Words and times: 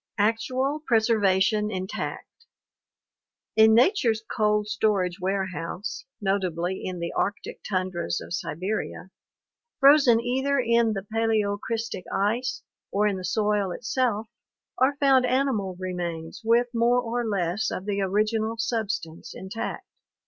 Actual 0.17 0.79
Preservation 0.87 1.69
Intact.— 1.69 2.47
In 3.65 3.75
nature's 3.75 4.23
cold 4.35 4.65
storage 4.65 5.19
ware 5.19 5.45
house, 5.45 6.05
notably 6.19 6.83
in 6.83 6.97
the 6.97 7.13
arctic 7.15 7.59
tundras 7.63 8.19
of 8.19 8.33
Siberia, 8.33 9.11
frozen 9.79 10.19
either 10.19 10.59
in 10.59 10.93
the 10.93 11.05
paleocrystic 11.13 12.05
ice 12.11 12.63
or 12.89 13.05
in 13.05 13.17
the 13.17 13.23
soil 13.23 13.69
itself, 13.69 14.27
are 14.79 14.95
found 14.95 15.23
animal 15.27 15.75
remains 15.79 16.41
with 16.43 16.69
more 16.73 16.99
or 16.99 17.23
less 17.23 17.69
of 17.69 17.85
the 17.85 18.01
original 18.01 18.57
substance 18.57 19.35
intact. 19.35 19.85